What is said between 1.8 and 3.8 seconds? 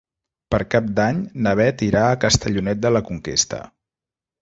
irà a Castellonet de la Conquesta.